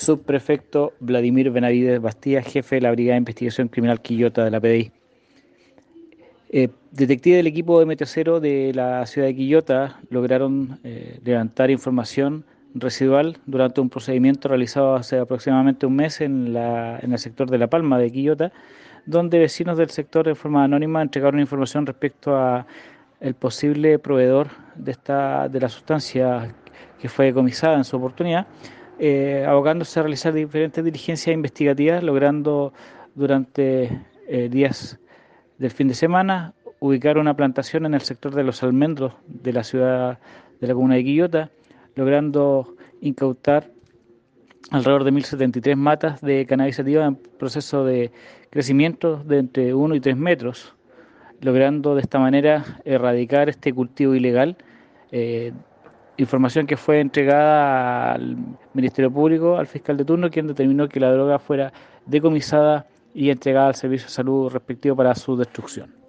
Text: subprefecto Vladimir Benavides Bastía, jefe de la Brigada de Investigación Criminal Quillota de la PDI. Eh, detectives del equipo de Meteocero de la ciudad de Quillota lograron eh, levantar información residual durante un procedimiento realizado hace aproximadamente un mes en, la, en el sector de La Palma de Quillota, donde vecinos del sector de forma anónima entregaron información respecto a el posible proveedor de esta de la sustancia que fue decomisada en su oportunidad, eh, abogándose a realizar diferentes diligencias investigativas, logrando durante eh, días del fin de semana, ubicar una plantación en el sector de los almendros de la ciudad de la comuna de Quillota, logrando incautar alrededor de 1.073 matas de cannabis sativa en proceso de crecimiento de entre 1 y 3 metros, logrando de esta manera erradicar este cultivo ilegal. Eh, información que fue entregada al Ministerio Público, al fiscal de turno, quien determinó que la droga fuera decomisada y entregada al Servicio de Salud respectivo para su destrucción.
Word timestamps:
subprefecto 0.00 0.94
Vladimir 1.00 1.50
Benavides 1.50 2.00
Bastía, 2.00 2.42
jefe 2.42 2.76
de 2.76 2.80
la 2.80 2.90
Brigada 2.90 3.14
de 3.14 3.18
Investigación 3.18 3.68
Criminal 3.68 4.00
Quillota 4.00 4.44
de 4.44 4.50
la 4.50 4.58
PDI. 4.58 4.92
Eh, 6.48 6.68
detectives 6.90 7.36
del 7.36 7.46
equipo 7.46 7.78
de 7.78 7.86
Meteocero 7.86 8.40
de 8.40 8.72
la 8.74 9.04
ciudad 9.06 9.28
de 9.28 9.36
Quillota 9.36 10.00
lograron 10.08 10.80
eh, 10.84 11.20
levantar 11.22 11.70
información 11.70 12.44
residual 12.74 13.36
durante 13.44 13.82
un 13.82 13.90
procedimiento 13.90 14.48
realizado 14.48 14.94
hace 14.94 15.18
aproximadamente 15.18 15.84
un 15.84 15.96
mes 15.96 16.22
en, 16.22 16.54
la, 16.54 16.98
en 17.00 17.12
el 17.12 17.18
sector 17.18 17.50
de 17.50 17.58
La 17.58 17.68
Palma 17.68 17.98
de 17.98 18.10
Quillota, 18.10 18.52
donde 19.04 19.38
vecinos 19.38 19.76
del 19.76 19.90
sector 19.90 20.26
de 20.26 20.34
forma 20.34 20.64
anónima 20.64 21.02
entregaron 21.02 21.40
información 21.40 21.84
respecto 21.84 22.34
a 22.36 22.66
el 23.20 23.34
posible 23.34 23.98
proveedor 23.98 24.48
de 24.76 24.92
esta 24.92 25.46
de 25.48 25.60
la 25.60 25.68
sustancia 25.68 26.54
que 26.98 27.08
fue 27.10 27.26
decomisada 27.26 27.76
en 27.76 27.84
su 27.84 27.96
oportunidad, 27.98 28.46
eh, 29.02 29.46
abogándose 29.48 29.98
a 29.98 30.02
realizar 30.02 30.34
diferentes 30.34 30.84
diligencias 30.84 31.32
investigativas, 31.32 32.02
logrando 32.02 32.74
durante 33.14 33.98
eh, 34.28 34.50
días 34.50 34.98
del 35.56 35.70
fin 35.70 35.88
de 35.88 35.94
semana, 35.94 36.52
ubicar 36.80 37.16
una 37.16 37.34
plantación 37.34 37.86
en 37.86 37.94
el 37.94 38.02
sector 38.02 38.34
de 38.34 38.44
los 38.44 38.62
almendros 38.62 39.14
de 39.26 39.54
la 39.54 39.64
ciudad 39.64 40.18
de 40.60 40.66
la 40.66 40.74
comuna 40.74 40.96
de 40.96 41.04
Quillota, 41.04 41.50
logrando 41.94 42.76
incautar 43.00 43.70
alrededor 44.70 45.04
de 45.04 45.12
1.073 45.12 45.76
matas 45.76 46.20
de 46.20 46.44
cannabis 46.44 46.76
sativa 46.76 47.06
en 47.06 47.16
proceso 47.16 47.86
de 47.86 48.12
crecimiento 48.50 49.16
de 49.24 49.38
entre 49.38 49.72
1 49.72 49.94
y 49.94 50.00
3 50.00 50.16
metros, 50.18 50.74
logrando 51.40 51.94
de 51.94 52.02
esta 52.02 52.18
manera 52.18 52.82
erradicar 52.84 53.48
este 53.48 53.72
cultivo 53.72 54.14
ilegal. 54.14 54.58
Eh, 55.10 55.52
información 56.20 56.66
que 56.66 56.76
fue 56.76 57.00
entregada 57.00 58.12
al 58.12 58.36
Ministerio 58.74 59.10
Público, 59.10 59.56
al 59.56 59.66
fiscal 59.66 59.96
de 59.96 60.04
turno, 60.04 60.30
quien 60.30 60.46
determinó 60.46 60.88
que 60.88 61.00
la 61.00 61.12
droga 61.12 61.38
fuera 61.38 61.72
decomisada 62.06 62.86
y 63.14 63.30
entregada 63.30 63.68
al 63.68 63.74
Servicio 63.74 64.06
de 64.06 64.12
Salud 64.12 64.50
respectivo 64.50 64.96
para 64.96 65.14
su 65.14 65.36
destrucción. 65.36 65.99